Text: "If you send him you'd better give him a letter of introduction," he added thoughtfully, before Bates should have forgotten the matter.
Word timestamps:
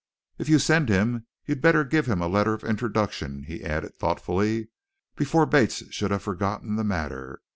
"If 0.39 0.49
you 0.49 0.57
send 0.57 0.89
him 0.89 1.27
you'd 1.45 1.61
better 1.61 1.83
give 1.83 2.07
him 2.07 2.21
a 2.23 2.27
letter 2.27 2.55
of 2.55 2.63
introduction," 2.63 3.43
he 3.43 3.63
added 3.63 3.93
thoughtfully, 3.99 4.69
before 5.15 5.45
Bates 5.45 5.83
should 5.93 6.09
have 6.09 6.23
forgotten 6.23 6.75
the 6.75 6.83
matter. 6.83 7.43